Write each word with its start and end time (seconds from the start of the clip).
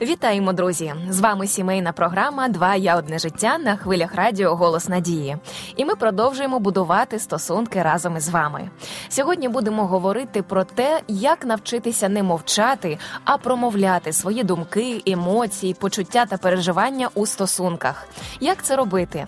Вітаємо, 0.00 0.52
друзі! 0.52 0.94
З 1.10 1.20
вами 1.20 1.46
сімейна 1.46 1.92
програма 1.92 2.48
Два 2.48 2.74
я 2.74 2.96
одне 2.96 3.18
життя 3.18 3.58
на 3.58 3.76
хвилях 3.76 4.14
радіо 4.14 4.54
Голос 4.56 4.88
Надії. 4.88 5.36
І 5.76 5.84
ми 5.84 5.94
продовжуємо 5.94 6.58
будувати 6.58 7.18
стосунки 7.18 7.82
разом 7.82 8.16
із 8.16 8.28
вами. 8.28 8.70
Сьогодні 9.08 9.48
будемо 9.48 9.86
говорити 9.86 10.42
про 10.42 10.64
те, 10.64 11.00
як 11.08 11.44
навчитися 11.44 12.08
не 12.08 12.22
мовчати, 12.22 12.98
а 13.24 13.38
промовляти 13.38 14.12
свої 14.12 14.44
думки, 14.44 15.02
емоції, 15.06 15.74
почуття 15.74 16.26
та 16.26 16.36
переживання 16.36 17.08
у 17.14 17.26
стосунках. 17.26 18.06
Як 18.40 18.62
це 18.62 18.76
робити? 18.76 19.26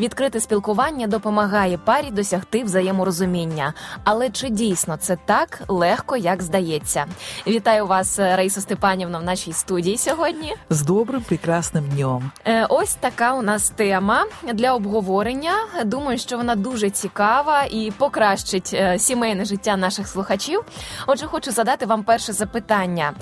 Відкрите 0.00 0.40
спілкування 0.40 1.06
допомагає 1.06 1.78
парі 1.78 2.10
досягти 2.10 2.64
взаєморозуміння. 2.64 3.74
Але 4.04 4.30
чи 4.30 4.48
дійсно 4.48 4.96
це 4.96 5.18
так 5.26 5.62
легко, 5.68 6.16
як 6.16 6.42
здається? 6.42 7.06
Вітаю 7.46 7.86
вас, 7.86 8.18
Раїса 8.18 8.60
Степанівна, 8.60 9.18
в 9.18 9.24
нашій 9.24 9.52
студії 9.52 9.98
сьогодні. 10.14 10.54
З 10.70 10.82
добрим 10.82 11.22
прекрасним 11.22 11.84
днем. 11.88 12.30
Е, 12.46 12.66
ось 12.68 12.94
така 12.94 13.34
у 13.34 13.42
нас 13.42 13.70
тема 13.70 14.24
для 14.54 14.74
обговорення. 14.74 15.52
Думаю, 15.84 16.18
що 16.18 16.36
вона 16.36 16.56
дуже 16.56 16.90
цікава 16.90 17.62
і 17.62 17.92
покращить 17.98 18.70
е, 18.74 18.98
сімейне 18.98 19.44
життя 19.44 19.76
наших 19.76 20.08
слухачів. 20.08 20.64
Отже, 21.06 21.26
хочу 21.26 21.50
задати 21.50 21.86
вам 21.86 22.02
перше 22.02 22.32
запитання: 22.32 23.12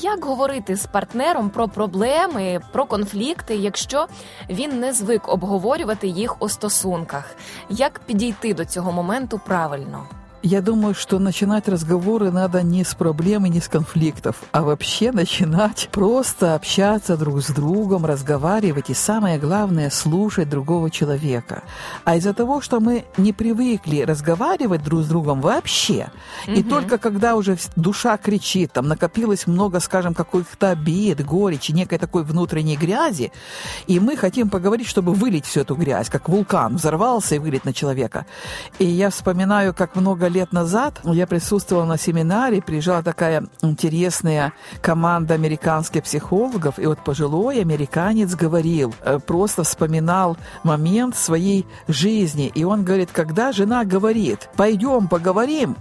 як 0.00 0.24
говорити 0.24 0.76
з 0.76 0.86
партнером 0.86 1.50
про 1.50 1.68
проблеми, 1.68 2.60
про 2.72 2.84
конфлікти, 2.84 3.56
якщо 3.56 4.06
він 4.50 4.80
не 4.80 4.92
звик 4.92 5.28
обговорювати 5.28 6.06
їх 6.06 6.42
у 6.42 6.48
стосунках? 6.48 7.36
Як 7.68 7.98
підійти 7.98 8.54
до 8.54 8.64
цього 8.64 8.92
моменту 8.92 9.40
правильно? 9.46 10.06
Я 10.46 10.60
думаю, 10.60 10.94
что 10.94 11.18
начинать 11.18 11.68
разговоры 11.68 12.30
надо 12.30 12.62
не 12.62 12.84
с 12.84 12.94
проблем 12.94 13.46
и 13.46 13.48
не 13.48 13.62
с 13.62 13.68
конфликтов, 13.68 14.42
а 14.52 14.60
вообще 14.60 15.10
начинать 15.10 15.88
просто 15.90 16.54
общаться 16.54 17.16
друг 17.16 17.40
с 17.42 17.48
другом, 17.48 18.04
разговаривать 18.04 18.90
и 18.90 18.94
самое 18.94 19.38
главное 19.38 19.88
слушать 19.88 20.50
другого 20.50 20.90
человека. 20.90 21.62
А 22.04 22.16
из-за 22.16 22.34
того, 22.34 22.60
что 22.60 22.80
мы 22.80 23.06
не 23.16 23.32
привыкли 23.32 24.02
разговаривать 24.02 24.84
друг 24.84 25.00
с 25.00 25.06
другом 25.06 25.40
вообще, 25.40 26.10
угу. 26.46 26.52
и 26.52 26.62
только 26.62 26.98
когда 26.98 27.36
уже 27.36 27.56
душа 27.74 28.18
кричит, 28.18 28.70
там 28.70 28.86
накопилось 28.86 29.46
много, 29.46 29.80
скажем, 29.80 30.12
каких-то 30.12 30.72
обид, 30.72 31.24
горечи, 31.24 31.72
некой 31.72 31.96
такой 31.96 32.22
внутренней 32.22 32.76
грязи, 32.76 33.32
и 33.86 33.98
мы 33.98 34.14
хотим 34.14 34.50
поговорить, 34.50 34.88
чтобы 34.88 35.14
вылить 35.14 35.46
всю 35.46 35.60
эту 35.60 35.74
грязь, 35.74 36.10
как 36.10 36.28
вулкан 36.28 36.76
взорвался 36.76 37.36
и 37.36 37.38
вылить 37.38 37.64
на 37.64 37.72
человека. 37.72 38.26
И 38.78 38.84
я 38.84 39.08
вспоминаю, 39.08 39.72
как 39.72 39.96
много 39.96 40.33
лет 40.34 40.52
назад 40.52 41.00
я 41.04 41.26
присутствовала 41.26 41.84
на 41.84 41.96
семинаре, 41.96 42.60
приезжала 42.60 43.02
такая 43.02 43.46
интересная 43.62 44.52
команда 44.82 45.34
американских 45.34 46.02
психологов, 46.02 46.78
и 46.78 46.86
вот 46.86 47.02
пожилой 47.02 47.60
американец 47.60 48.34
говорил, 48.34 48.94
э, 49.02 49.18
просто 49.18 49.62
вспоминал 49.62 50.36
момент 50.64 51.16
своей 51.16 51.66
жизни, 51.88 52.50
и 52.54 52.64
он 52.64 52.84
говорит, 52.84 53.10
когда 53.12 53.52
жена 53.52 53.84
говорит, 53.84 54.50
пойдем 54.56 55.08
поговорим, 55.08 55.76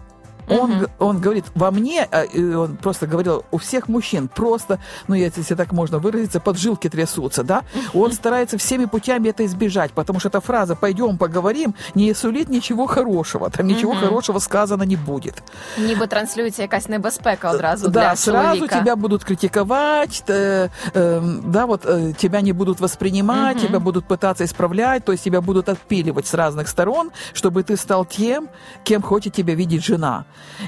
он, 0.50 0.72
угу. 0.72 0.86
он 0.98 1.20
говорит, 1.20 1.44
во 1.55 1.70
мне, 1.70 2.08
а, 2.11 2.25
он 2.58 2.77
просто 2.77 3.06
говорил, 3.06 3.44
у 3.50 3.58
всех 3.58 3.89
мужчин 3.89 4.28
просто, 4.28 4.78
ну, 5.08 5.14
если 5.14 5.55
так 5.55 5.72
можно 5.72 5.98
выразиться, 5.98 6.41
поджилки 6.41 6.89
трясутся, 6.89 7.42
да? 7.42 7.62
Он 7.94 8.12
старается 8.12 8.56
всеми 8.56 8.86
путями 8.86 9.28
это 9.28 9.44
избежать, 9.44 9.92
потому 9.92 10.20
что 10.20 10.28
эта 10.28 10.41
фраза 10.41 10.75
«пойдем 10.75 11.19
поговорим» 11.19 11.75
не 11.94 12.14
сулит 12.14 12.48
ничего 12.48 12.86
хорошего, 12.86 13.50
там 13.50 13.67
ничего 13.67 13.92
угу. 13.92 14.00
хорошего 14.00 14.39
сказано 14.39 14.84
не 14.84 14.97
будет. 14.97 15.42
Ніби 15.78 16.06
транслюється 16.06 16.62
якась 16.62 16.89
небезпека 16.89 17.50
одразу 17.50 17.89
да, 17.89 18.00
для 18.00 18.17
сразу 18.17 18.55
чоловіка. 18.56 18.78
тебя 18.78 18.97
будут 18.97 19.25
критиковать, 19.25 20.25
э, 20.28 20.69
э, 20.94 21.41
да, 21.44 21.67
вот 21.67 21.86
э, 21.86 22.12
тебя 22.12 22.41
не 22.41 22.53
будут 22.53 22.81
воспринимать, 22.81 23.56
угу. 23.56 23.66
тебя 23.66 23.81
будут 23.81 24.04
пытаться 24.04 24.44
исправлять, 24.44 25.04
то 25.04 25.12
есть 25.12 25.25
тебя 25.25 25.41
будут 25.41 25.69
отпиливать 25.69 26.26
с 26.26 26.34
разных 26.34 26.69
сторон, 26.69 27.10
чтобы 27.32 27.62
ты 27.62 27.76
стал 27.76 28.04
тем, 28.04 28.49
кем 28.84 29.03
хочет 29.03 29.32
тебя 29.32 29.54
видеть 29.54 29.84
жена. 29.84 30.25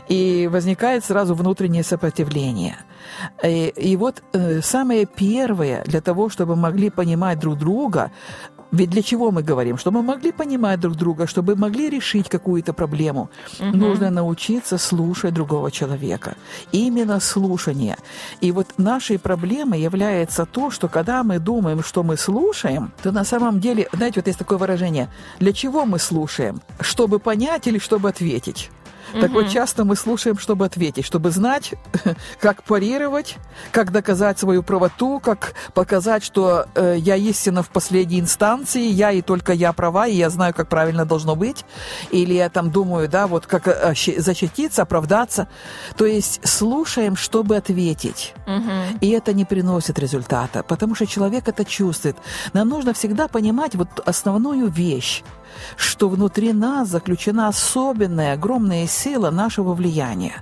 И 0.07 0.49
возникает 0.51 1.05
сразу 1.05 1.35
внутреннее 1.35 1.83
сопротивление. 1.83 2.77
И, 3.43 3.73
и 3.75 3.95
вот 3.97 4.23
э, 4.33 4.61
самое 4.61 5.05
первое 5.05 5.83
для 5.85 6.01
того, 6.01 6.29
чтобы 6.29 6.55
могли 6.55 6.89
понимать 6.89 7.39
друг 7.39 7.57
друга, 7.57 8.11
ведь 8.71 8.89
для 8.89 9.01
чего 9.01 9.31
мы 9.31 9.41
говорим? 9.41 9.77
Чтобы 9.77 10.01
мы 10.01 10.07
могли 10.13 10.31
понимать 10.31 10.79
друг 10.79 10.95
друга, 10.95 11.27
чтобы 11.27 11.55
могли 11.55 11.89
решить 11.89 12.29
какую-то 12.29 12.73
проблему. 12.73 13.29
Угу. 13.59 13.77
Нужно 13.77 14.09
научиться 14.09 14.77
слушать 14.77 15.33
другого 15.33 15.71
человека. 15.71 16.35
Именно 16.73 17.19
слушание. 17.19 17.97
И 18.41 18.51
вот 18.51 18.67
нашей 18.77 19.17
проблемой 19.17 19.81
является 19.81 20.45
то, 20.45 20.71
что 20.71 20.87
когда 20.87 21.23
мы 21.23 21.39
думаем, 21.39 21.83
что 21.83 22.03
мы 22.03 22.17
слушаем, 22.17 22.91
то 23.03 23.11
на 23.11 23.23
самом 23.23 23.59
деле, 23.59 23.87
знаете, 23.93 24.19
вот 24.19 24.27
есть 24.27 24.39
такое 24.39 24.57
выражение, 24.57 25.07
для 25.39 25.53
чего 25.53 25.85
мы 25.85 25.99
слушаем? 25.99 26.61
Чтобы 26.81 27.19
понять 27.19 27.67
или 27.67 27.79
чтобы 27.79 28.09
ответить? 28.09 28.71
Так 29.13 29.31
вот, 29.31 29.49
часто 29.49 29.85
мы 29.85 29.95
слушаем, 29.95 30.37
чтобы 30.37 30.65
ответить, 30.65 31.05
чтобы 31.05 31.31
знать, 31.31 31.73
как 32.39 32.63
парировать, 32.63 33.37
как 33.71 33.91
доказать 33.91 34.39
свою 34.39 34.63
правоту, 34.63 35.19
как 35.19 35.53
показать, 35.73 36.23
что 36.23 36.67
э, 36.75 36.95
я 36.97 37.15
истина 37.15 37.63
в 37.63 37.69
последней 37.69 38.19
инстанции, 38.19 38.85
я 38.85 39.11
и 39.11 39.21
только 39.21 39.53
я 39.53 39.73
права, 39.73 40.07
и 40.07 40.15
я 40.15 40.29
знаю, 40.29 40.53
как 40.53 40.67
правильно 40.67 41.05
должно 41.05 41.35
быть. 41.35 41.65
Или 42.11 42.33
я 42.33 42.49
там 42.49 42.71
думаю, 42.71 43.07
да, 43.07 43.27
вот 43.27 43.45
как 43.45 43.67
э, 43.67 43.93
защититься, 44.17 44.81
оправдаться. 44.81 45.47
То 45.95 46.05
есть 46.05 46.41
слушаем, 46.47 47.15
чтобы 47.15 47.55
ответить. 47.55 48.33
Угу. 48.47 48.99
И 49.01 49.09
это 49.09 49.33
не 49.33 49.45
приносит 49.45 49.99
результата, 49.99 50.63
потому 50.63 50.95
что 50.95 51.05
человек 51.05 51.47
это 51.47 51.65
чувствует. 51.65 52.17
Нам 52.53 52.69
нужно 52.69 52.93
всегда 52.93 53.27
понимать 53.27 53.75
вот 53.75 53.99
основную 54.05 54.67
вещь 54.67 55.23
что 55.77 56.09
внутри 56.09 56.53
нас 56.53 56.89
заключена 56.89 57.47
особенная, 57.47 58.33
огромная 58.33 58.85
сила 58.95 59.29
нашего 59.29 59.73
влияния. 59.73 60.41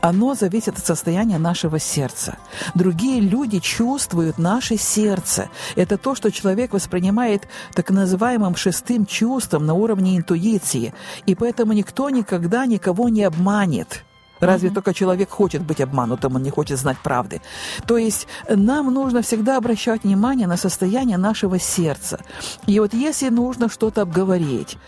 Оно 0.00 0.34
зависит 0.34 0.78
от 0.78 0.84
состояния 0.84 1.38
нашего 1.38 1.78
сердца. 1.78 2.36
Другие 2.74 3.20
люди 3.20 3.60
чувствуют 3.60 4.36
наше 4.36 4.76
сердце. 4.76 5.48
Это 5.76 5.96
то, 5.96 6.16
что 6.16 6.32
человек 6.32 6.72
воспринимает 6.72 7.46
так 7.74 7.90
называемым 7.90 8.56
шестым 8.56 9.06
чувством 9.06 9.64
на 9.64 9.74
уровне 9.74 10.16
интуиции. 10.16 10.92
И 11.26 11.36
поэтому 11.36 11.72
никто 11.72 12.10
никогда 12.10 12.66
никого 12.66 13.08
не 13.08 13.22
обманет. 13.22 14.04
Разве 14.42 14.68
mm-hmm. 14.68 14.74
только 14.74 14.92
человек 14.92 15.30
хочет 15.30 15.62
быть 15.62 15.80
обманутым, 15.80 16.34
он 16.34 16.42
не 16.42 16.50
хочет 16.50 16.78
знать 16.78 16.98
правды. 16.98 17.40
То 17.86 17.96
есть 17.96 18.26
нам 18.48 18.92
нужно 18.92 19.22
всегда 19.22 19.56
обращать 19.56 20.02
внимание 20.02 20.48
на 20.48 20.56
состояние 20.56 21.16
нашего 21.16 21.60
сердца. 21.60 22.18
И 22.66 22.80
вот 22.80 22.92
если 22.92 23.30
нужно 23.30 23.68
что-то 23.68 24.02
обговорить, 24.02 24.78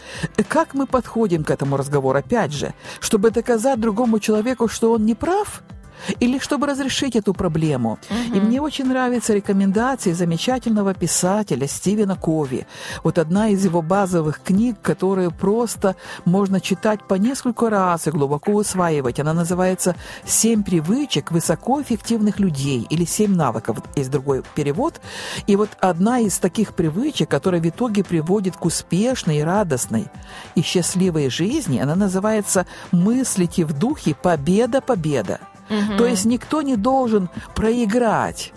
как 0.48 0.74
мы 0.74 0.86
подходим 0.86 1.44
к 1.44 1.50
этому 1.50 1.76
разговору, 1.76 2.18
опять 2.18 2.52
же, 2.52 2.74
чтобы 3.00 3.30
доказать 3.30 3.80
другому 3.80 4.18
человеку, 4.18 4.66
что 4.68 4.92
он 4.92 5.06
не 5.06 5.14
прав– 5.14 5.62
или 6.20 6.38
чтобы 6.38 6.66
разрешить 6.66 7.16
эту 7.16 7.34
проблему. 7.34 7.98
Угу. 8.10 8.36
И 8.36 8.40
мне 8.40 8.60
очень 8.60 8.86
нравятся 8.86 9.34
рекомендации 9.34 10.12
замечательного 10.12 10.94
писателя 10.94 11.66
Стивена 11.66 12.16
Кови. 12.16 12.66
Вот 13.02 13.18
одна 13.18 13.48
из 13.48 13.64
его 13.64 13.82
базовых 13.82 14.40
книг, 14.42 14.76
которую 14.82 15.30
просто 15.30 15.96
можно 16.24 16.60
читать 16.60 17.00
по 17.06 17.14
несколько 17.14 17.70
раз 17.70 18.06
и 18.06 18.10
глубоко 18.10 18.52
усваивать. 18.52 19.20
Она 19.20 19.32
называется 19.32 19.96
«Семь 20.24 20.62
привычек 20.62 21.30
высокоэффективных 21.30 22.38
людей» 22.38 22.86
или 22.90 23.04
«Семь 23.04 23.34
навыков». 23.34 23.78
Есть 23.96 24.10
другой 24.10 24.42
перевод. 24.54 25.00
И 25.46 25.56
вот 25.56 25.70
одна 25.80 26.20
из 26.20 26.38
таких 26.38 26.74
привычек, 26.74 27.28
которая 27.28 27.60
в 27.60 27.66
итоге 27.66 28.04
приводит 28.04 28.56
к 28.56 28.64
успешной, 28.64 29.44
радостной 29.44 30.06
и 30.54 30.62
счастливой 30.62 31.30
жизни, 31.30 31.78
она 31.78 31.94
называется 31.94 32.66
«Мыслите 32.92 33.64
в 33.64 33.78
духе 33.78 34.14
победа-победа». 34.14 35.40
Угу. 35.70 35.96
То 35.98 36.06
есть 36.06 36.24
никто 36.24 36.62
не 36.62 36.76
должен 36.76 37.28
проиграть. 37.54 38.52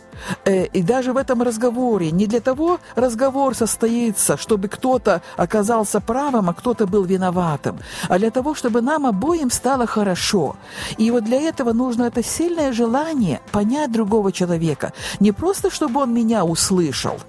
Э, 0.46 0.66
и 0.66 0.82
даже 0.82 1.14
в 1.14 1.18
этом 1.18 1.42
разговоре 1.42 2.12
не 2.12 2.28
для 2.28 2.40
того 2.40 2.80
разговор 2.96 3.56
состоится, 3.56 4.38
чтобы 4.38 4.68
кто-то 4.68 5.22
оказался 5.38 6.00
правым, 6.00 6.50
а 6.50 6.54
кто-то 6.54 6.88
был 6.88 7.04
виноватым, 7.04 7.80
а 8.10 8.18
для 8.18 8.32
того, 8.32 8.56
чтобы 8.56 8.82
нам 8.82 9.06
обоим 9.06 9.52
стало 9.52 9.86
хорошо. 9.86 10.56
И 10.98 11.12
вот 11.12 11.24
для 11.24 11.42
этого 11.42 11.74
нужно 11.74 12.04
это 12.04 12.24
сильное 12.24 12.74
желание 12.74 13.40
понять 13.52 13.92
другого 13.92 14.32
человека. 14.32 14.94
Не 15.20 15.32
просто, 15.32 15.70
чтобы 15.70 16.02
он 16.02 16.14
меня 16.14 16.44
услышал, 16.44 17.20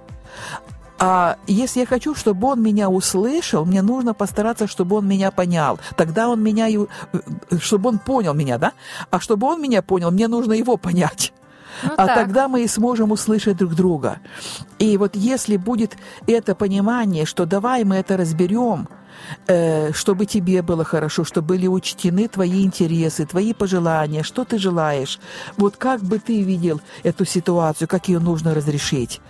а 0.99 1.37
если 1.47 1.81
я 1.81 1.87
хочу, 1.87 2.15
чтобы 2.15 2.49
он 2.49 2.63
меня 2.63 2.89
услышал, 2.89 3.65
мне 3.65 3.83
нужно 3.83 4.15
постараться, 4.15 4.67
чтобы 4.67 4.97
он 4.97 5.07
меня 5.07 5.31
понял. 5.31 5.79
Тогда 5.97 6.29
он 6.29 6.43
меня, 6.43 6.69
э, 6.69 6.87
чтобы 7.61 7.91
он 7.91 7.99
понял 7.99 8.35
меня, 8.35 8.59
да? 8.59 8.73
А 9.11 9.21
чтобы 9.21 9.47
он 9.47 9.63
меня 9.63 9.83
понял, 9.83 10.11
мне 10.11 10.27
нужно 10.29 10.55
его 10.55 10.77
понять. 10.77 11.33
Ну, 11.85 11.93
а 11.97 12.07
так. 12.07 12.15
тогда 12.15 12.49
мы 12.49 12.65
и 12.65 12.69
сможем 12.69 13.13
услышать 13.13 13.57
друг 13.57 13.75
друга. 13.75 14.19
И 14.81 14.97
вот 14.97 15.15
если 15.15 15.57
будет 15.57 15.97
это 16.27 16.57
понимание, 16.57 17.25
что 17.25 17.47
давай 17.47 17.85
мы 17.85 17.97
это 17.97 18.17
разберем, 18.17 18.89
э, 19.47 19.93
чтобы 19.93 20.27
тебе 20.27 20.63
было 20.63 20.83
хорошо, 20.85 21.23
чтобы 21.23 21.49
были 21.49 21.69
учтены 21.69 22.27
твои 22.27 22.65
интересы, 22.65 23.27
твои 23.27 23.53
пожелания, 23.53 24.25
что 24.25 24.45
ты 24.45 24.59
желаешь. 24.59 25.21
Вот 25.57 25.77
как 25.77 26.01
бы 26.01 26.19
ты 26.19 26.43
видел 26.43 26.81
эту 27.05 27.25
ситуацию, 27.25 27.87
как 27.87 28.09
ее 28.09 28.19
нужно 28.19 28.55
разрешить. 28.55 29.21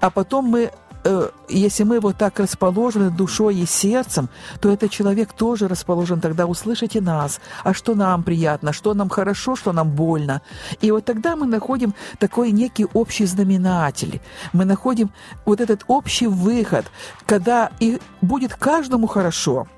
А 0.00 0.08
потом 0.08 0.46
мы 0.46 0.70
Э, 1.10 1.30
если 1.48 1.84
мы 1.84 2.00
вот 2.00 2.18
так 2.18 2.38
расположены 2.38 3.10
душой 3.10 3.56
и 3.56 3.66
сердцем, 3.66 4.28
то 4.60 4.70
этот 4.70 4.90
человек 4.90 5.32
тоже 5.32 5.66
расположен 5.66 6.20
тогда 6.20 6.44
услышать 6.46 6.96
и 6.96 7.00
нас, 7.00 7.40
а 7.64 7.72
что 7.72 7.94
нам 7.94 8.22
приятно, 8.22 8.74
что 8.74 8.92
нам 8.92 9.08
хорошо, 9.08 9.56
что 9.56 9.72
нам 9.72 9.88
больно. 9.88 10.42
И 10.82 10.90
вот 10.90 11.06
тогда 11.06 11.34
мы 11.34 11.46
находим 11.46 11.94
такой 12.18 12.52
некий 12.52 12.86
общий 12.92 13.24
знаменатель. 13.24 14.20
Мы 14.52 14.66
находим 14.66 15.10
вот 15.46 15.62
этот 15.62 15.84
общий 15.86 16.26
выход, 16.26 16.84
когда 17.24 17.70
и 17.80 17.98
будет 18.20 18.52
каждому 18.54 19.06
хорошо– 19.06 19.66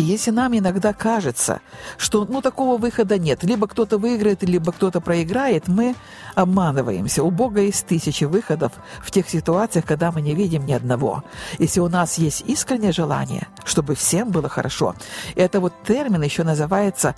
и 0.00 0.02
если 0.02 0.30
нам 0.30 0.56
иногда 0.56 0.94
кажется, 0.94 1.60
что 1.98 2.24
ну, 2.24 2.40
такого 2.40 2.78
выхода 2.78 3.18
нет, 3.18 3.44
либо 3.44 3.68
кто-то 3.68 3.98
выиграет, 3.98 4.42
либо 4.42 4.72
кто-то 4.72 5.02
проиграет, 5.02 5.68
мы 5.68 5.94
обманываемся. 6.34 7.22
У 7.22 7.30
Бога 7.30 7.60
есть 7.60 7.86
тысячи 7.86 8.24
выходов 8.24 8.72
в 9.02 9.10
тех 9.10 9.28
ситуациях, 9.28 9.84
когда 9.84 10.10
мы 10.10 10.22
не 10.22 10.34
видим 10.34 10.64
ни 10.64 10.72
одного. 10.72 11.22
Если 11.58 11.80
у 11.80 11.88
нас 11.88 12.16
есть 12.16 12.42
искреннее 12.46 12.92
желание, 12.92 13.46
чтобы 13.66 13.94
всем 13.94 14.30
было 14.30 14.48
хорошо, 14.48 14.94
это 15.36 15.60
вот 15.60 15.74
термин 15.86 16.22
еще 16.22 16.44
называется 16.44 17.14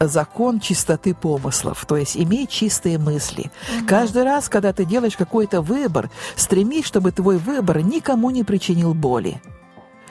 закон 0.00 0.60
чистоты 0.60 1.14
помыслов, 1.14 1.84
то 1.84 1.98
есть 1.98 2.16
имей 2.16 2.46
чистые 2.46 2.96
мысли. 2.96 3.50
Угу. 3.80 3.86
Каждый 3.86 4.22
раз, 4.22 4.48
когда 4.48 4.72
ты 4.72 4.86
делаешь 4.86 5.18
какой-то 5.18 5.60
выбор, 5.60 6.10
стремись, 6.36 6.86
чтобы 6.86 7.12
твой 7.12 7.36
выбор 7.36 7.82
никому 7.82 8.30
не 8.30 8.44
причинил 8.44 8.94
боли 8.94 9.42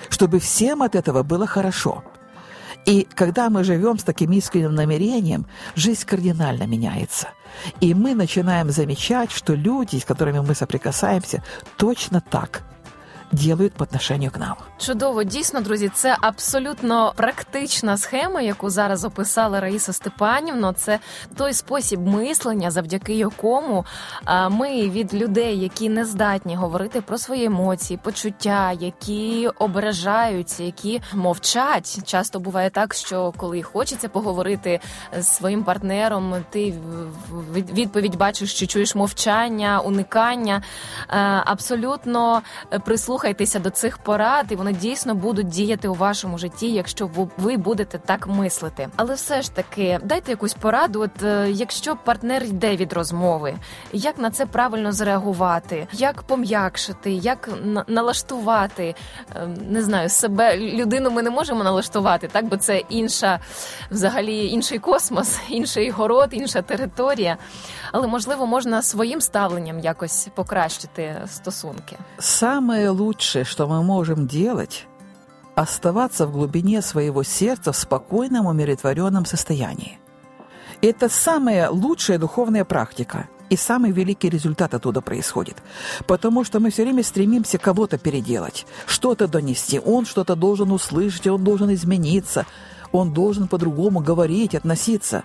чтобы 0.09 0.39
всем 0.39 0.81
от 0.83 0.95
этого 0.95 1.23
было 1.23 1.47
хорошо. 1.47 2.03
И 2.85 3.07
когда 3.15 3.49
мы 3.49 3.63
живем 3.63 3.97
с 3.97 4.03
таким 4.03 4.31
искренним 4.33 4.75
намерением, 4.75 5.45
жизнь 5.75 6.05
кардинально 6.05 6.63
меняется. 6.63 7.29
И 7.79 7.93
мы 7.93 8.13
начинаем 8.13 8.71
замечать, 8.71 9.31
что 9.31 9.53
люди, 9.53 9.97
с 9.97 10.05
которыми 10.05 10.39
мы 10.39 10.53
соприкасаемся, 10.53 11.43
точно 11.77 12.21
так– 12.21 12.63
делают 13.33 13.73
по 13.73 13.83
отношению 13.83 14.31
к 14.31 14.39
нам. 14.39 14.55
Чудово, 14.77 15.23
дійсно, 15.23 15.61
друзі, 15.61 15.91
це 15.93 16.17
абсолютно 16.21 17.13
практична 17.15 17.97
схема, 17.97 18.41
яку 18.41 18.69
зараз 18.69 19.05
описала 19.05 19.59
Раїса 19.59 19.93
Степанівна. 19.93 20.73
Це 20.73 20.99
той 21.37 21.53
спосіб 21.53 22.07
мислення, 22.07 22.71
завдяки 22.71 23.13
якому 23.13 23.85
ми 24.49 24.89
від 24.89 25.13
людей, 25.13 25.59
які 25.59 25.89
не 25.89 26.05
здатні 26.05 26.55
говорити 26.55 27.01
про 27.01 27.17
свої 27.17 27.45
емоції, 27.45 27.99
почуття, 28.03 28.71
які 28.71 29.49
ображаються, 29.59 30.63
які 30.63 31.01
мовчать. 31.13 31.99
Часто 32.05 32.39
буває 32.39 32.69
так, 32.69 32.93
що 32.93 33.33
коли 33.37 33.61
хочеться 33.61 34.09
поговорити 34.09 34.79
з 35.19 35.27
своїм 35.27 35.63
партнером, 35.63 36.35
ти 36.49 36.73
відповідь 37.53 38.15
бачиш, 38.17 38.53
що 38.55 38.67
чуєш 38.67 38.95
мовчання, 38.95 39.79
уникання. 39.79 40.63
Абсолютно 41.45 42.41
прислух 42.85 43.22
прислухайтеся 43.23 43.59
до 43.59 43.69
цих 43.69 43.97
порад, 43.97 44.45
і 44.49 44.55
вони 44.55 44.73
дійсно 44.73 45.15
будуть 45.15 45.47
діяти 45.47 45.87
у 45.87 45.93
вашому 45.93 46.37
житті, 46.37 46.71
якщо 46.71 47.09
ви 47.37 47.57
будете 47.57 47.97
так 47.97 48.27
мислити. 48.27 48.89
Але 48.95 49.13
все 49.13 49.41
ж 49.41 49.51
таки, 49.51 49.99
дайте 50.03 50.31
якусь 50.31 50.53
пораду. 50.53 51.01
От 51.01 51.23
е, 51.23 51.51
якщо 51.51 51.95
партнер 51.95 52.43
йде 52.43 52.75
від 52.75 52.93
розмови, 52.93 53.55
як 53.93 54.19
на 54.19 54.31
це 54.31 54.45
правильно 54.45 54.91
зреагувати, 54.91 55.87
як 55.93 56.21
пом'якшити, 56.23 57.11
як 57.11 57.49
налаштувати 57.87 58.95
е, 59.35 59.47
не 59.69 59.83
знаю 59.83 60.09
себе 60.09 60.57
людину. 60.57 61.11
Ми 61.11 61.23
не 61.23 61.29
можемо 61.29 61.63
налаштувати, 61.63 62.27
так 62.27 62.45
бо 62.45 62.57
це 62.57 62.77
інша, 62.89 63.39
взагалі, 63.91 64.47
інший 64.47 64.79
космос, 64.79 65.39
інший 65.49 65.89
город, 65.89 66.29
інша 66.31 66.61
територія. 66.61 67.37
Але 67.91 68.07
можливо 68.07 68.47
можна 68.47 68.81
своїм 68.81 69.21
ставленням 69.21 69.79
якось 69.79 70.27
покращити 70.35 71.21
стосунки. 71.27 71.97
Саме 72.19 72.89
лучшее, 73.13 73.45
что 73.45 73.67
мы 73.67 73.83
можем 73.83 74.27
делать, 74.27 74.87
оставаться 75.55 76.25
в 76.25 76.31
глубине 76.31 76.81
своего 76.81 77.23
сердца 77.23 77.71
в 77.71 77.77
спокойном, 77.77 78.47
умиротворенном 78.47 79.25
состоянии. 79.25 79.99
Это 80.81 81.09
самая 81.09 81.69
лучшая 81.69 82.17
духовная 82.17 82.65
практика, 82.65 83.27
и 83.51 83.55
самый 83.55 83.91
великий 83.91 84.29
результат 84.29 84.73
оттуда 84.73 85.01
происходит. 85.01 85.57
Потому 86.07 86.43
что 86.43 86.59
мы 86.59 86.71
все 86.71 86.83
время 86.83 87.03
стремимся 87.03 87.59
кого-то 87.59 87.99
переделать, 87.99 88.65
что-то 88.87 89.27
донести. 89.27 89.79
Он 89.79 90.05
что-то 90.05 90.35
должен 90.35 90.71
услышать, 90.71 91.27
он 91.27 91.43
должен 91.43 91.71
измениться, 91.71 92.45
он 92.91 93.13
должен 93.13 93.47
по-другому 93.47 93.99
говорить, 93.99 94.55
относиться. 94.55 95.23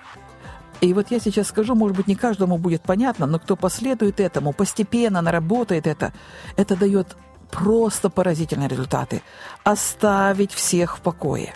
И 0.83 0.93
вот 0.93 1.11
я 1.11 1.21
сейчас 1.21 1.49
скажу, 1.49 1.75
может 1.75 1.97
быть, 1.97 2.07
не 2.07 2.17
каждому 2.17 2.59
будет 2.59 2.83
понятно, 2.83 3.27
но 3.27 3.39
кто 3.39 3.57
последует 3.57 4.21
этому, 4.21 4.53
постепенно 4.53 5.23
наработает 5.23 5.87
это, 5.87 6.13
это 6.57 6.77
дает 6.77 7.17
просто 7.51 8.11
поразительные 8.11 8.69
результаты. 8.69 9.23
Оставить 9.65 10.53
всех 10.53 10.99
в 10.99 11.01
покое. 11.01 11.55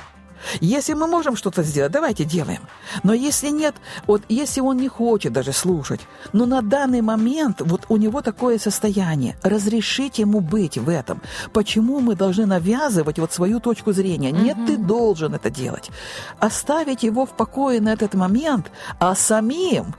Если 0.61 0.95
мы 0.95 1.07
можем 1.07 1.37
что-то 1.37 1.63
сделать, 1.63 1.93
давайте 1.93 2.25
делаем. 2.25 2.63
Но 3.03 3.13
если 3.13 3.49
нет, 3.49 3.75
вот 4.07 4.23
если 4.29 4.61
он 4.61 4.77
не 4.77 4.89
хочет 4.89 5.33
даже 5.33 5.53
слушать, 5.53 6.01
но 6.33 6.47
на 6.47 6.63
данный 6.63 7.01
момент 7.01 7.61
вот 7.61 7.83
у 7.89 7.97
него 7.97 8.23
такое 8.23 8.59
состояние, 8.59 9.37
разрешить 9.43 10.19
ему 10.19 10.41
быть 10.41 10.79
в 10.79 10.89
этом. 10.89 11.21
Почему 11.53 12.01
мы 12.01 12.15
должны 12.15 12.47
навязывать 12.47 13.19
вот 13.19 13.33
свою 13.33 13.61
точку 13.61 13.93
зрения? 13.93 14.33
Нет, 14.33 14.57
угу. 14.59 14.67
ты 14.67 14.77
должен 14.77 15.35
это 15.35 15.51
делать. 15.51 15.91
Оставить 16.39 17.03
его 17.03 17.25
в 17.27 17.31
покое 17.31 17.81
на 17.81 17.93
этот 17.93 18.15
момент, 18.15 18.71
а 18.99 19.15
самим 19.15 19.95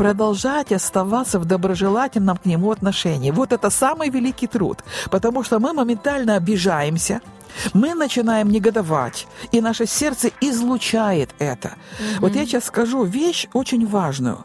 продолжать 0.00 0.72
оставаться 0.72 1.38
в 1.38 1.44
доброжелательном 1.44 2.38
к 2.38 2.46
нему 2.46 2.70
отношении. 2.70 3.30
Вот 3.30 3.52
это 3.52 3.68
самый 3.68 4.08
великий 4.08 4.46
труд, 4.46 4.78
потому 5.10 5.44
что 5.44 5.58
мы 5.58 5.74
моментально 5.74 6.36
обижаемся, 6.36 7.20
мы 7.74 7.94
начинаем 7.94 8.48
негодовать, 8.48 9.26
и 9.52 9.60
наше 9.60 9.84
сердце 9.86 10.30
излучает 10.40 11.28
это. 11.38 11.68
Mm-hmm. 11.68 12.20
Вот 12.20 12.34
я 12.34 12.46
сейчас 12.46 12.64
скажу 12.64 13.04
вещь 13.04 13.46
очень 13.52 13.86
важную. 13.86 14.38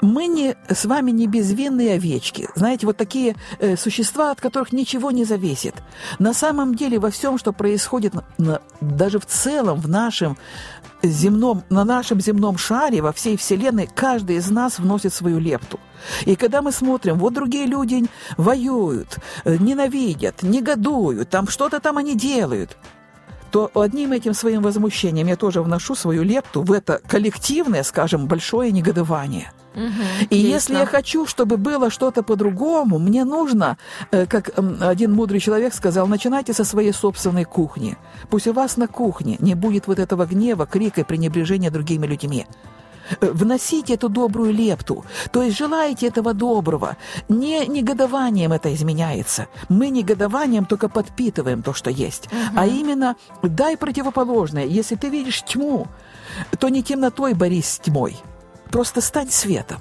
Мы 0.00 0.26
не, 0.26 0.56
с 0.68 0.84
вами 0.84 1.12
не 1.12 1.28
безвинные 1.28 1.94
овечки. 1.94 2.48
Знаете, 2.56 2.86
вот 2.86 2.96
такие 2.96 3.36
э, 3.60 3.76
существа, 3.76 4.32
от 4.32 4.40
которых 4.40 4.72
ничего 4.72 5.12
не 5.12 5.24
зависит. 5.24 5.74
На 6.18 6.34
самом 6.34 6.74
деле 6.74 6.98
во 6.98 7.10
всем, 7.10 7.38
что 7.38 7.52
происходит 7.52 8.14
на, 8.38 8.60
даже 8.80 9.18
в 9.18 9.26
целом 9.26 9.80
в 9.80 9.88
нашем 9.88 10.36
земном, 11.02 11.62
на 11.70 11.84
нашем 11.84 12.20
земном 12.20 12.58
шаре, 12.58 13.02
во 13.02 13.12
всей 13.12 13.36
Вселенной, 13.36 13.88
каждый 13.94 14.36
из 14.36 14.50
нас 14.50 14.78
вносит 14.78 15.12
свою 15.12 15.38
лепту. 15.38 15.78
И 16.26 16.36
когда 16.36 16.62
мы 16.62 16.72
смотрим, 16.72 17.18
вот 17.18 17.34
другие 17.34 17.66
люди 17.66 18.04
воюют, 18.36 19.18
э, 19.44 19.56
ненавидят, 19.56 20.42
негодуют, 20.42 21.30
там 21.30 21.48
что-то 21.48 21.80
там 21.80 21.98
они 21.98 22.14
делают, 22.14 22.76
то 23.50 23.70
одним 23.74 24.12
этим 24.12 24.34
своим 24.34 24.62
возмущением 24.62 25.26
я 25.26 25.36
тоже 25.36 25.62
вношу 25.62 25.94
свою 25.94 26.22
лепту 26.22 26.62
в 26.62 26.72
это 26.72 27.00
коллективное, 27.08 27.82
скажем, 27.82 28.26
большое 28.26 28.72
негодование– 28.72 29.52
Угу, 29.78 30.26
и 30.30 30.36
если 30.36 30.74
я 30.74 30.86
хочу, 30.86 31.26
чтобы 31.26 31.56
было 31.56 31.90
что-то 31.90 32.22
по-другому, 32.22 32.98
мне 32.98 33.24
нужно, 33.24 33.76
э, 34.10 34.26
как 34.26 34.50
один 34.80 35.12
мудрый 35.12 35.40
человек 35.40 35.74
сказал, 35.74 36.06
начинайте 36.08 36.52
со 36.52 36.64
своей 36.64 36.92
собственной 36.92 37.44
кухни. 37.44 37.96
Пусть 38.28 38.46
у 38.48 38.52
вас 38.52 38.76
на 38.76 38.88
кухне 38.88 39.36
не 39.38 39.54
будет 39.54 39.86
вот 39.86 39.98
этого 39.98 40.26
гнева, 40.26 40.66
крика 40.66 41.02
и 41.02 41.04
пренебрежения 41.04 41.70
другими 41.70 42.06
людьми. 42.06 42.46
Э, 43.20 43.30
вносите 43.30 43.94
эту 43.94 44.08
добрую 44.08 44.52
лепту, 44.52 45.04
то 45.32 45.42
есть 45.42 45.56
желаете 45.56 46.08
этого 46.08 46.34
доброго. 46.34 46.96
Не 47.28 47.66
негодованием 47.66 48.52
это 48.52 48.74
изменяется. 48.74 49.46
Мы 49.68 49.90
негодованием 49.90 50.66
только 50.66 50.88
подпитываем 50.88 51.62
то, 51.62 51.74
что 51.74 51.90
есть. 51.90 52.26
Угу. 52.26 52.36
А 52.56 52.66
именно 52.66 53.16
дай 53.42 53.76
противоположное. 53.76 54.66
Если 54.66 54.96
ты 54.96 55.08
видишь 55.08 55.42
тьму, 55.42 55.86
то 56.58 56.68
не 56.68 56.82
темнотой 56.82 57.34
борись 57.34 57.68
с 57.68 57.78
тьмой. 57.78 58.16
Просто 58.70 59.00
стань 59.00 59.30
светом. 59.30 59.78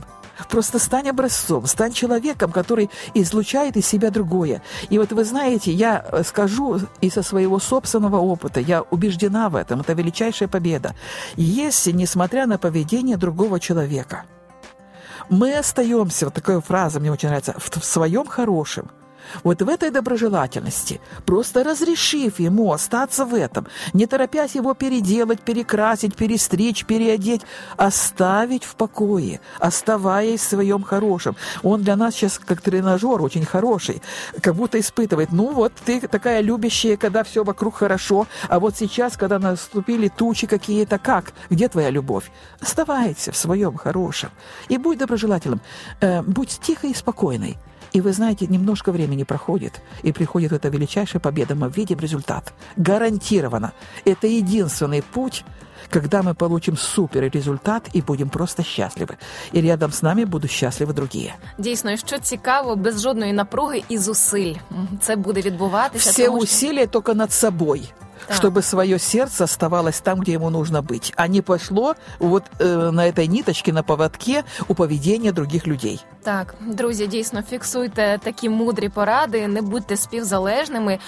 Просто 0.50 0.80
стань 0.80 1.10
образцом, 1.10 1.66
стань 1.66 1.94
человеком, 1.94 2.52
который 2.52 2.90
излучает 3.14 3.78
из 3.78 3.88
себя 3.88 4.12
другое. 4.12 4.62
И 4.90 4.98
вот 4.98 5.12
вы 5.12 5.24
знаете, 5.24 5.72
я 5.72 6.06
э, 6.12 6.24
скажу 6.24 6.80
и 7.02 7.10
со 7.10 7.24
своего 7.24 7.60
собственного 7.60 8.18
опыта, 8.18 8.60
я 8.60 8.82
убеждена 8.82 9.50
в 9.50 9.56
этом, 9.56 9.82
это 9.82 9.94
величайшая 9.94 10.48
победа. 10.48 10.96
Если, 11.36 11.92
несмотря 11.92 12.46
на 12.46 12.58
поведение 12.58 13.18
другого 13.18 13.60
человека, 13.60 14.24
мы 15.30 15.58
остаемся, 15.58 16.26
вот 16.26 16.34
такая 16.34 16.62
фраза 16.62 17.00
мне 17.00 17.12
очень 17.12 17.30
нравится, 17.30 17.56
в, 17.58 17.70
в 17.70 17.86
своем 17.86 18.26
хорошем, 18.26 18.90
Вот 19.44 19.62
в 19.62 19.70
этой 19.70 19.90
доброжелательности, 19.90 21.02
просто 21.26 21.64
разрешив 21.64 22.40
ему 22.40 22.72
остаться 22.72 23.26
в 23.26 23.34
этом, 23.34 23.68
не 23.94 24.06
торопясь 24.06 24.56
его 24.56 24.74
переделать, 24.74 25.42
перекрасить, 25.42 26.16
перестричь, 26.16 26.86
переодеть, 26.86 27.42
оставить 27.76 28.64
в 28.64 28.76
покое, 28.76 29.40
оставаясь 29.60 30.42
в 30.42 30.50
своем 30.50 30.84
хорошем. 30.84 31.36
Он 31.64 31.82
для 31.82 31.96
нас 31.96 32.16
сейчас 32.16 32.40
как 32.40 32.62
тренажер 32.62 33.22
очень 33.22 33.46
хороший, 33.46 34.02
как 34.42 34.56
будто 34.56 34.80
испытывает, 34.80 35.32
ну 35.32 35.52
вот 35.52 35.74
ты 35.86 36.02
такая 36.08 36.42
любящая, 36.42 36.98
когда 36.98 37.24
все 37.24 37.44
вокруг 37.44 37.76
хорошо, 37.76 38.28
а 38.50 38.60
вот 38.60 38.78
сейчас, 38.78 39.18
когда 39.18 39.40
наступили 39.40 40.08
тучи 40.08 40.48
какие-то, 40.48 40.98
как? 41.00 41.34
Где 41.50 41.68
твоя 41.70 41.90
любовь? 41.90 42.32
Оставайся 42.60 43.32
в 43.32 43.38
своем 43.38 43.76
хорошем 43.78 44.30
и 44.70 44.78
будь 44.78 44.98
доброжелательным, 44.98 45.62
э, 46.02 46.22
будь 46.22 46.60
тихой 46.62 46.92
и 46.92 46.96
спокойной. 46.96 47.58
И 47.97 48.01
вы 48.01 48.13
знаете, 48.13 48.47
немножко 48.47 48.93
времени 48.93 49.25
проходит, 49.25 49.81
и 50.03 50.13
приходит 50.13 50.53
эта 50.53 50.69
величайшая 50.69 51.21
победа. 51.21 51.55
Мы 51.55 51.69
видим 51.69 51.99
результат. 51.99 52.53
Гарантированно. 52.77 53.73
Это 54.07 54.27
единственный 54.27 55.03
путь, 55.03 55.45
когда 55.91 56.23
мы 56.23 56.35
получим 56.35 56.77
супер 56.77 57.31
результат 57.31 57.89
и 57.93 58.01
будем 58.01 58.29
просто 58.29 58.63
счастливы. 58.63 59.17
І 59.53 59.61
рядом 59.61 59.93
з 59.93 60.03
нами 60.03 60.25
будуть 60.25 60.51
щасливі 60.51 60.93
другі. 60.93 61.33
Дійсно, 61.59 61.97
що 61.97 62.19
цікаво, 62.19 62.77
без 62.77 63.03
жодної 63.03 63.33
напруги 63.33 63.83
і 63.89 63.99
зусиль 63.99 64.55
це 65.01 65.17
буде 65.17 65.41
відбуватися. 65.41 66.11
Все 66.11 66.27
тому, 66.27 66.37
що... 66.37 66.45
усилия 66.45 66.87
только 66.87 67.15
над 67.15 67.33
собой 67.33 67.93
так. 68.27 68.37
чтобы 68.37 68.63
свое 68.63 68.99
сердце 68.99 69.45
оставалось 69.45 70.01
там, 70.01 70.21
где 70.21 70.33
ему 70.33 70.51
нужно 70.51 70.83
быть, 70.83 71.13
а 71.17 71.29
не 71.29 71.41
пошло 71.41 71.95
вот 72.19 72.45
э, 72.59 72.91
на 72.91 73.07
этой 73.07 73.27
ниточке, 73.27 73.73
на 73.73 73.83
поводке 73.83 74.45
у 74.69 74.75
поведения 74.75 75.33
других 75.33 75.67
людей. 75.67 76.01
Так, 76.28 76.56
друзі, 76.62 77.08
дійсно 77.08 77.42
фіксуйте 77.42 78.20
такі 78.24 78.50
мудрі 78.50 78.90
поради, 78.90 79.48
не 79.48 79.62
будьте 79.62 79.98
співзалежними. 79.98 81.00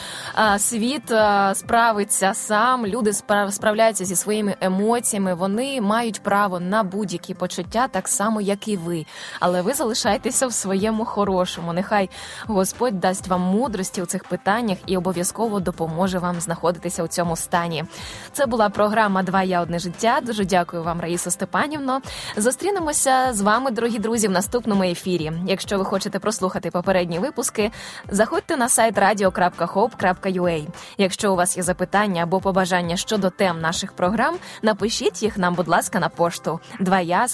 Світ 0.58 1.12
справиться 1.54 2.34
сам, 2.34 2.86
люди 2.86 3.14
справляються 3.50 4.06
зі 4.06 4.16
своїми 4.16 4.56
емоціями. 4.62 5.34
Вони 5.34 5.82
мають 5.82 6.24
право 6.24 6.60
на 6.60 6.84
будь-які 6.84 7.34
почуття, 7.34 7.88
так 7.88 8.08
само, 8.08 8.42
як 8.42 8.68
і 8.68 8.78
ви. 8.78 9.06
Але 9.40 9.62
ви 9.62 9.74
залишайтеся 9.74 10.48
в 10.48 10.54
своєму 10.54 11.06
хорошому. 11.06 11.74
Нехай 11.74 12.10
Господь 12.48 13.00
дасть 13.00 13.28
вам 13.28 13.42
мудрості 13.42 14.02
у 14.02 14.06
цих 14.06 14.24
питаннях 14.24 14.78
і 14.86 14.98
обов'язково 14.98 15.60
допоможе 15.60 16.20
вам 16.20 16.42
знаходитися 16.42 17.04
у 17.04 17.08
цьому 17.08 17.36
стані. 17.36 17.86
Це 18.34 18.46
була 18.46 18.70
програма 18.70 19.24
Два 19.24 19.44
я 19.44 19.62
одне 19.62 19.80
життя. 19.80 20.20
Дуже 20.24 20.46
дякую 20.46 20.84
вам, 20.84 21.02
Раїса 21.02 21.32
Степанівно. 21.32 22.02
Зустрінемося 22.38 23.34
з 23.34 23.42
вами, 23.42 23.72
дорогі 23.72 24.00
друзі, 24.00 24.28
в 24.28 24.32
наступному 24.32 24.84
ефірі. 24.84 25.09
Якщо 25.48 25.78
ви 25.78 25.86
хочете 25.86 26.20
прослухати 26.20 26.72
попередні 26.72 27.20
випуски, 27.20 27.72
заходьте 28.10 28.58
на 28.58 28.70
сайт 28.70 28.98
radio.hope.ua. 28.98 30.68
Якщо 30.98 31.34
у 31.34 31.36
вас 31.36 31.58
є 31.58 31.64
запитання 31.64 32.24
або 32.24 32.40
побажання 32.40 32.98
щодо 32.98 33.30
тем 33.30 33.62
наших 33.62 33.94
програм, 33.94 34.36
напишіть 34.62 35.24
їх 35.24 35.38
нам, 35.38 35.56
будь 35.56 35.68
ласка, 35.68 36.00
на 36.00 36.10
пошту 36.10 36.60
2я 36.80 37.28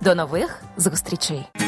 До 0.00 0.14
нових 0.14 0.62
зустрічей. 0.76 1.67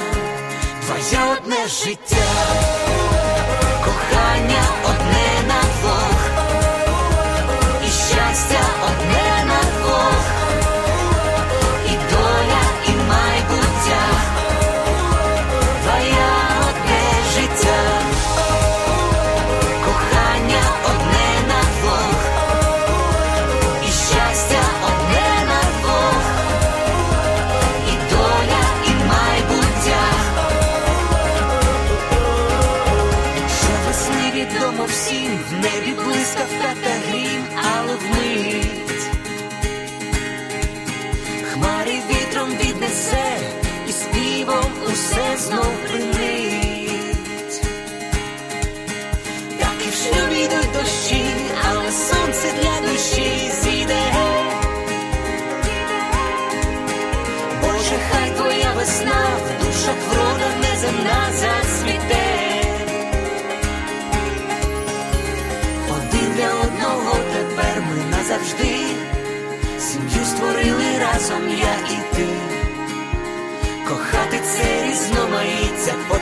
Твоє 0.91 1.33
одне 1.33 1.67
життя, 1.67 2.15
кохання 3.85 4.63
одне 4.83 5.47
на 5.47 5.61
двох, 5.61 6.29
і 7.85 7.89
щастя 7.89 8.59
одне 8.85 9.20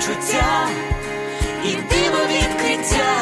почуття 0.10 0.68
і 1.66 1.68
диво 1.68 2.20
відкриття, 2.30 3.16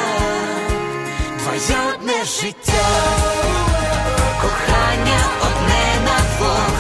твоє 1.39 1.77
одне 1.94 2.24
життя, 2.25 2.88
кохання 4.41 5.20
одне 5.41 5.86
на 6.06 6.20
двох, 6.38 6.72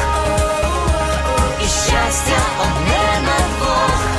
і 1.61 1.63
щастя 1.63 2.41
одне 2.61 3.21
на 3.21 3.37
двох. 3.57 4.16